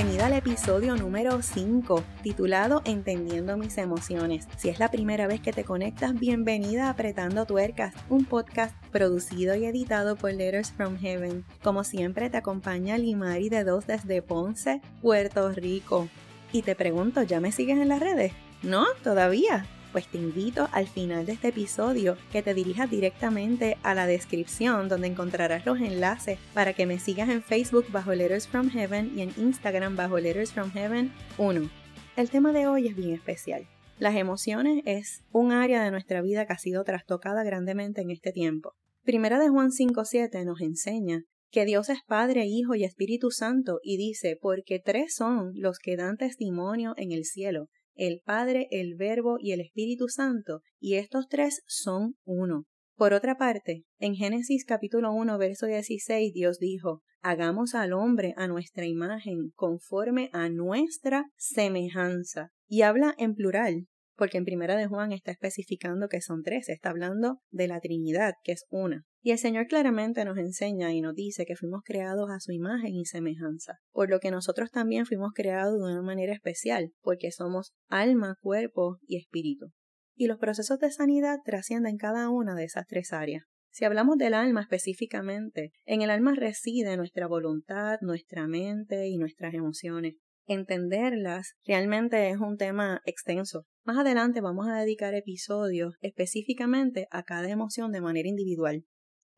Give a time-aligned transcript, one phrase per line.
[0.00, 4.48] Bienvenida al episodio número 5, titulado Entendiendo mis emociones.
[4.56, 9.54] Si es la primera vez que te conectas, bienvenida a Apretando Tuercas, un podcast producido
[9.56, 11.44] y editado por Letters from Heaven.
[11.62, 16.08] Como siempre, te acompaña Limari de Dos desde Ponce, Puerto Rico.
[16.50, 18.32] Y te pregunto, ¿ya me sigues en las redes?
[18.62, 18.86] ¿No?
[19.04, 19.66] ¿Todavía?
[19.92, 24.88] Pues te invito al final de este episodio que te dirijas directamente a la descripción
[24.88, 29.22] donde encontrarás los enlaces para que me sigas en Facebook bajo Letters from Heaven y
[29.22, 31.70] en Instagram bajo Letters from Heaven 1.
[32.16, 33.66] El tema de hoy es bien especial.
[33.98, 38.32] Las emociones es un área de nuestra vida que ha sido trastocada grandemente en este
[38.32, 38.74] tiempo.
[39.02, 43.96] Primera de Juan 5.7 nos enseña que Dios es Padre, Hijo y Espíritu Santo y
[43.96, 47.68] dice, porque tres son los que dan testimonio en el cielo,
[48.00, 52.64] el Padre, el Verbo y el Espíritu Santo, y estos tres son uno.
[52.96, 58.48] Por otra parte, en Génesis capítulo 1, verso 16, Dios dijo, Hagamos al hombre a
[58.48, 62.48] nuestra imagen, conforme a nuestra semejanza.
[62.66, 63.86] Y habla en plural,
[64.20, 68.34] porque en primera de Juan está especificando que son tres, está hablando de la Trinidad,
[68.44, 69.06] que es una.
[69.22, 72.94] Y el Señor claramente nos enseña y nos dice que fuimos creados a su imagen
[72.94, 77.72] y semejanza, por lo que nosotros también fuimos creados de una manera especial, porque somos
[77.88, 79.72] alma, cuerpo y espíritu.
[80.14, 83.44] Y los procesos de sanidad trascienden cada una de esas tres áreas.
[83.70, 89.54] Si hablamos del alma específicamente, en el alma reside nuestra voluntad, nuestra mente y nuestras
[89.54, 90.16] emociones
[90.52, 93.66] entenderlas realmente es un tema extenso.
[93.82, 98.84] Más adelante vamos a dedicar episodios específicamente a cada emoción de manera individual.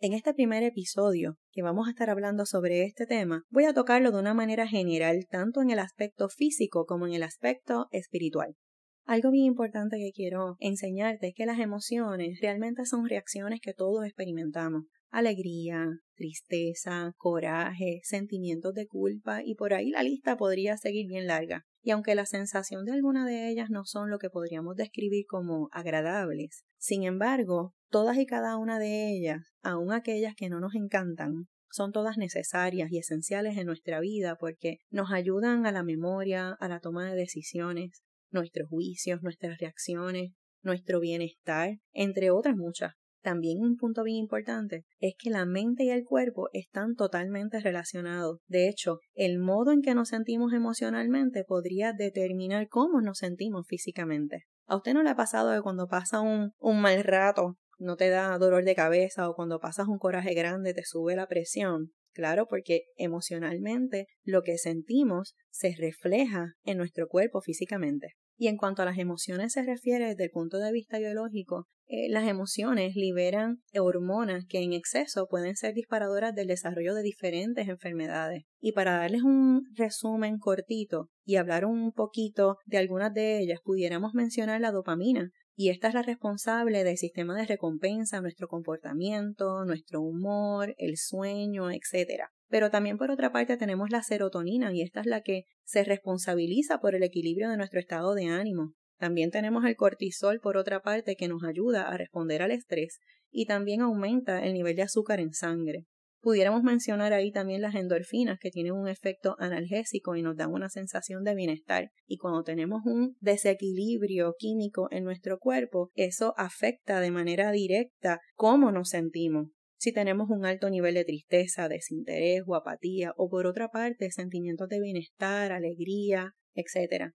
[0.00, 4.10] En este primer episodio, que vamos a estar hablando sobre este tema, voy a tocarlo
[4.10, 8.56] de una manera general, tanto en el aspecto físico como en el aspecto espiritual.
[9.04, 14.04] Algo bien importante que quiero enseñarte es que las emociones realmente son reacciones que todos
[14.04, 21.26] experimentamos alegría, tristeza, coraje, sentimientos de culpa y por ahí la lista podría seguir bien
[21.26, 21.64] larga.
[21.82, 25.68] Y aunque la sensación de alguna de ellas no son lo que podríamos describir como
[25.72, 31.48] agradables, sin embargo, todas y cada una de ellas, aun aquellas que no nos encantan,
[31.70, 36.68] son todas necesarias y esenciales en nuestra vida porque nos ayudan a la memoria, a
[36.68, 42.92] la toma de decisiones, nuestros juicios, nuestras reacciones, nuestro bienestar, entre otras muchas.
[43.22, 48.40] También un punto bien importante es que la mente y el cuerpo están totalmente relacionados.
[48.48, 54.42] De hecho, el modo en que nos sentimos emocionalmente podría determinar cómo nos sentimos físicamente.
[54.66, 58.08] ¿A usted no le ha pasado que cuando pasa un, un mal rato no te
[58.08, 61.92] da dolor de cabeza o cuando pasas un coraje grande te sube la presión?
[62.12, 68.14] Claro, porque emocionalmente lo que sentimos se refleja en nuestro cuerpo físicamente.
[68.42, 72.08] Y en cuanto a las emociones se refiere desde el punto de vista biológico, eh,
[72.10, 78.42] las emociones liberan hormonas que en exceso pueden ser disparadoras del desarrollo de diferentes enfermedades.
[78.60, 84.12] Y para darles un resumen cortito y hablar un poquito de algunas de ellas, pudiéramos
[84.12, 90.00] mencionar la dopamina, y esta es la responsable del sistema de recompensa, nuestro comportamiento, nuestro
[90.00, 92.24] humor, el sueño, etc.
[92.48, 96.78] Pero también por otra parte tenemos la serotonina y esta es la que se responsabiliza
[96.78, 98.72] por el equilibrio de nuestro estado de ánimo.
[98.98, 103.46] También tenemos el cortisol por otra parte que nos ayuda a responder al estrés y
[103.46, 105.86] también aumenta el nivel de azúcar en sangre.
[106.22, 110.68] Pudiéramos mencionar ahí también las endorfinas que tienen un efecto analgésico y nos dan una
[110.68, 111.90] sensación de bienestar.
[112.06, 118.70] Y cuando tenemos un desequilibrio químico en nuestro cuerpo, eso afecta de manera directa cómo
[118.70, 119.48] nos sentimos.
[119.80, 124.68] Si tenemos un alto nivel de tristeza, desinterés o apatía, o por otra parte sentimientos
[124.68, 127.10] de bienestar, alegría, etc.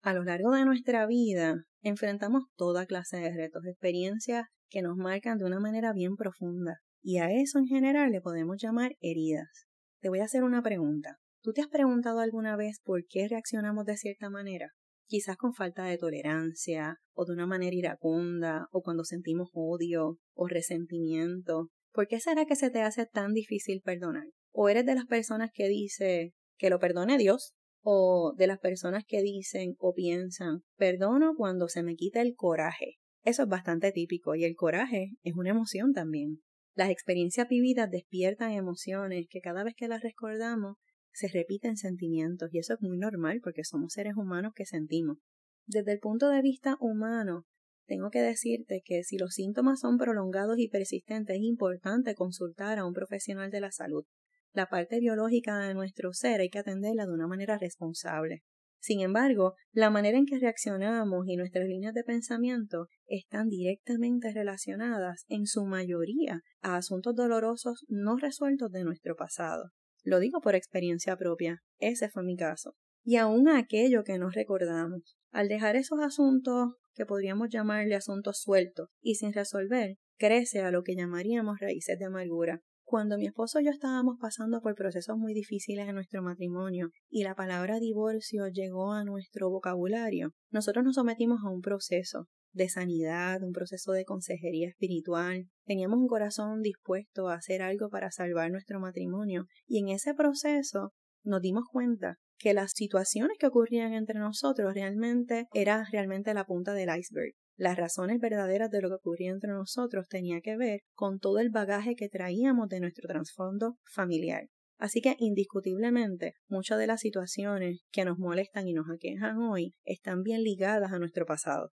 [0.00, 5.36] A lo largo de nuestra vida enfrentamos toda clase de retos, experiencias que nos marcan
[5.36, 6.78] de una manera bien profunda.
[7.06, 9.66] Y a eso en general le podemos llamar heridas.
[10.00, 11.18] Te voy a hacer una pregunta.
[11.42, 14.70] ¿Tú te has preguntado alguna vez por qué reaccionamos de cierta manera?
[15.06, 20.48] Quizás con falta de tolerancia, o de una manera iracunda, o cuando sentimos odio o
[20.48, 21.68] resentimiento.
[21.92, 24.24] ¿Por qué será que se te hace tan difícil perdonar?
[24.50, 27.52] ¿O eres de las personas que dice que lo perdone Dios?
[27.82, 32.94] ¿O de las personas que dicen o piensan, perdono cuando se me quita el coraje?
[33.24, 36.40] Eso es bastante típico y el coraje es una emoción también.
[36.74, 40.76] Las experiencias vividas despiertan emociones que cada vez que las recordamos
[41.12, 45.18] se repiten sentimientos y eso es muy normal porque somos seres humanos que sentimos.
[45.66, 47.46] Desde el punto de vista humano,
[47.86, 52.86] tengo que decirte que si los síntomas son prolongados y persistentes es importante consultar a
[52.86, 54.04] un profesional de la salud.
[54.52, 58.42] La parte biológica de nuestro ser hay que atenderla de una manera responsable.
[58.84, 65.24] Sin embargo, la manera en que reaccionamos y nuestras líneas de pensamiento están directamente relacionadas
[65.28, 69.70] en su mayoría a asuntos dolorosos no resueltos de nuestro pasado.
[70.02, 71.62] Lo digo por experiencia propia.
[71.78, 72.74] Ese fue mi caso.
[73.02, 75.16] Y aún aquello que nos recordamos.
[75.30, 80.82] Al dejar esos asuntos que podríamos llamarle asuntos sueltos y sin resolver, crece a lo
[80.82, 82.60] que llamaríamos raíces de amargura.
[82.94, 87.24] Cuando mi esposo y yo estábamos pasando por procesos muy difíciles en nuestro matrimonio y
[87.24, 93.42] la palabra divorcio llegó a nuestro vocabulario, nosotros nos sometimos a un proceso de sanidad,
[93.42, 95.48] un proceso de consejería espiritual.
[95.64, 100.92] Teníamos un corazón dispuesto a hacer algo para salvar nuestro matrimonio y en ese proceso
[101.24, 106.74] nos dimos cuenta que las situaciones que ocurrían entre nosotros realmente era realmente la punta
[106.74, 107.34] del iceberg.
[107.56, 111.50] Las razones verdaderas de lo que ocurría entre nosotros tenía que ver con todo el
[111.50, 114.48] bagaje que traíamos de nuestro trasfondo familiar.
[114.76, 120.22] Así que indiscutiblemente muchas de las situaciones que nos molestan y nos aquejan hoy están
[120.22, 121.70] bien ligadas a nuestro pasado.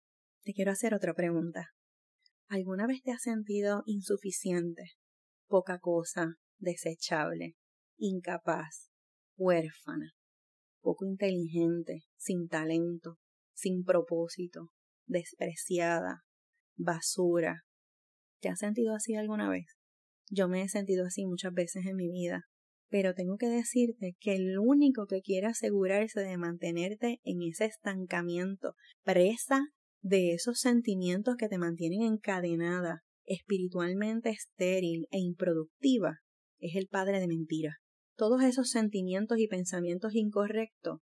[0.44, 1.72] Te quiero hacer otra pregunta.
[2.48, 4.94] ¿Alguna vez te has sentido insuficiente,
[5.48, 7.56] poca cosa, desechable,
[7.98, 8.90] incapaz,
[9.38, 10.14] huérfana,
[10.82, 13.18] poco inteligente, sin talento,
[13.54, 14.70] sin propósito,
[15.08, 16.22] despreciada,
[16.78, 17.64] basura.
[18.40, 19.66] ¿Te has sentido así alguna vez?
[20.30, 22.44] Yo me he sentido así muchas veces en mi vida,
[22.90, 28.76] pero tengo que decirte que el único que quiere asegurarse de mantenerte en ese estancamiento,
[29.04, 29.62] presa
[30.02, 36.20] de esos sentimientos que te mantienen encadenada, espiritualmente estéril e improductiva,
[36.60, 37.78] es el padre de mentira.
[38.16, 41.02] Todos esos sentimientos y pensamientos incorrectos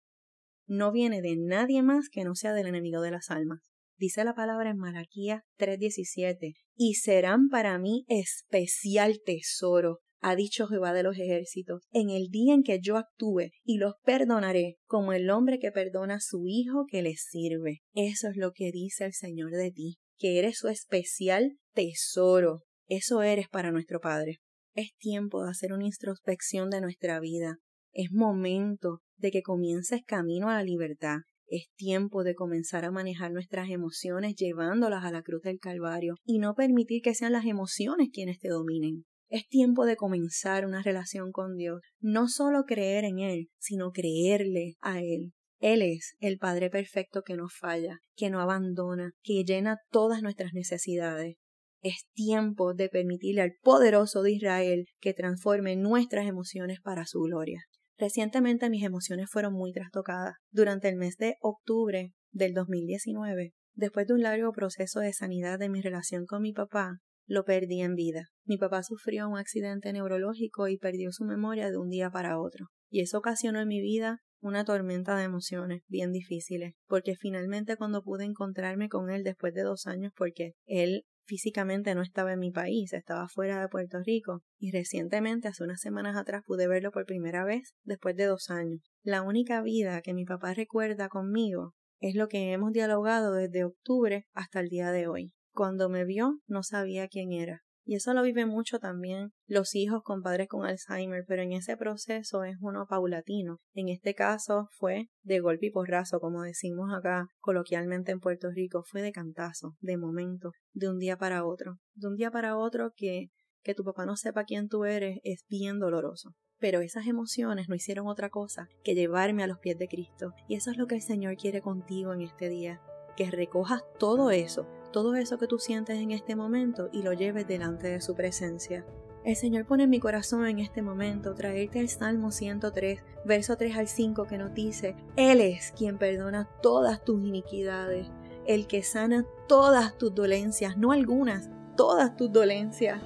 [0.66, 3.60] no viene de nadie más que no sea del enemigo de las almas.
[3.96, 10.92] Dice la palabra en Malaquía 3:17, y serán para mí especial tesoro, ha dicho Jehová
[10.92, 15.30] de los ejércitos, en el día en que yo actúe y los perdonaré, como el
[15.30, 17.80] hombre que perdona a su hijo que le sirve.
[17.94, 22.64] Eso es lo que dice el Señor de ti, que eres su especial tesoro.
[22.86, 24.38] Eso eres para nuestro Padre.
[24.78, 27.56] Es tiempo de hacer una introspección de nuestra vida.
[27.92, 31.16] Es momento de que comiences camino a la libertad.
[31.48, 36.38] Es tiempo de comenzar a manejar nuestras emociones llevándolas a la cruz del Calvario y
[36.38, 39.04] no permitir que sean las emociones quienes te dominen.
[39.28, 44.76] Es tiempo de comenzar una relación con Dios, no solo creer en Él, sino creerle
[44.80, 45.32] a Él.
[45.58, 50.52] Él es el Padre perfecto que no falla, que no abandona, que llena todas nuestras
[50.52, 51.34] necesidades.
[51.80, 57.62] Es tiempo de permitirle al poderoso de Israel que transforme nuestras emociones para su gloria.
[57.96, 60.36] Recientemente mis emociones fueron muy trastocadas.
[60.50, 65.68] Durante el mes de octubre del 2019, después de un largo proceso de sanidad de
[65.68, 68.26] mi relación con mi papá, lo perdí en vida.
[68.44, 72.66] Mi papá sufrió un accidente neurológico y perdió su memoria de un día para otro.
[72.90, 78.02] Y eso ocasionó en mi vida una tormenta de emociones bien difíciles, porque finalmente cuando
[78.02, 82.50] pude encontrarme con él después de dos años, porque él físicamente no estaba en mi
[82.50, 87.04] país, estaba fuera de Puerto Rico y recientemente, hace unas semanas atrás, pude verlo por
[87.04, 88.80] primera vez después de dos años.
[89.02, 94.26] La única vida que mi papá recuerda conmigo es lo que hemos dialogado desde octubre
[94.32, 95.32] hasta el día de hoy.
[95.52, 97.62] Cuando me vio no sabía quién era.
[97.88, 101.74] Y eso lo vive mucho también los hijos con padres con Alzheimer, pero en ese
[101.78, 103.60] proceso es uno paulatino.
[103.72, 108.84] En este caso fue de golpe y porrazo, como decimos acá coloquialmente en Puerto Rico,
[108.84, 111.78] fue de cantazo, de momento, de un día para otro.
[111.94, 113.28] De un día para otro que,
[113.62, 116.34] que tu papá no sepa quién tú eres es bien doloroso.
[116.58, 120.34] Pero esas emociones no hicieron otra cosa que llevarme a los pies de Cristo.
[120.46, 122.82] Y eso es lo que el Señor quiere contigo en este día.
[123.16, 127.46] Que recojas todo eso, todo eso que tú sientes en este momento y lo lleves
[127.46, 128.84] delante de su presencia.
[129.24, 133.76] El Señor pone en mi corazón en este momento traerte el Salmo 103, verso 3
[133.76, 138.08] al 5 que nos dice, Él es quien perdona todas tus iniquidades,
[138.46, 143.02] el que sana todas tus dolencias, no algunas, todas tus dolencias,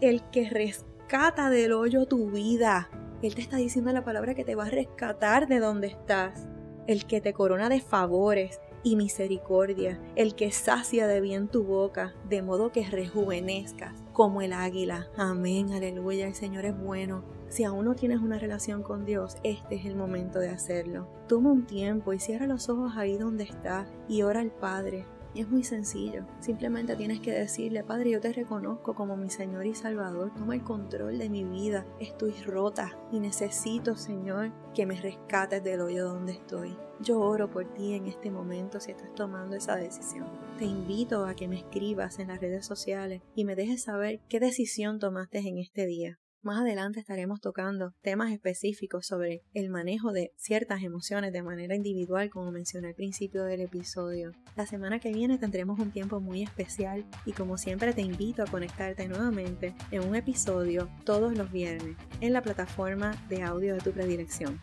[0.00, 2.88] el que rescata del hoyo tu vida.
[3.22, 6.46] Él te está diciendo la palabra que te va a rescatar de donde estás,
[6.86, 12.14] el que te corona de favores, y misericordia, el que sacia de bien tu boca,
[12.28, 15.08] de modo que rejuvenezcas como el águila.
[15.16, 17.24] Amén, aleluya, el Señor es bueno.
[17.48, 21.08] Si aún no tienes una relación con Dios, este es el momento de hacerlo.
[21.26, 25.04] Toma un tiempo y cierra los ojos ahí donde estás y ora al Padre.
[25.36, 26.24] Es muy sencillo.
[26.40, 30.32] Simplemente tienes que decirle, Padre, yo te reconozco como mi Señor y Salvador.
[30.34, 31.84] Toma el control de mi vida.
[32.00, 36.74] Estoy rota y necesito, Señor, que me rescates del hoyo donde estoy.
[37.00, 40.26] Yo oro por ti en este momento si estás tomando esa decisión.
[40.58, 44.40] Te invito a que me escribas en las redes sociales y me dejes saber qué
[44.40, 46.18] decisión tomaste en este día.
[46.42, 52.30] Más adelante estaremos tocando temas específicos sobre el manejo de ciertas emociones de manera individual,
[52.30, 54.32] como mencioné al principio del episodio.
[54.54, 58.46] La semana que viene tendremos un tiempo muy especial y como siempre te invito a
[58.46, 63.90] conectarte nuevamente en un episodio todos los viernes en la plataforma de audio de tu
[63.90, 64.60] predilección.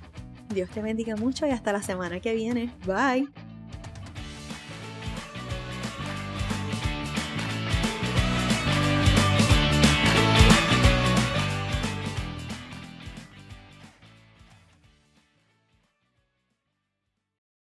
[0.53, 2.73] Dios te bendiga mucho y hasta la semana que viene.
[2.85, 3.52] Bye.